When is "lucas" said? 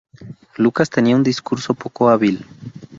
0.57-0.89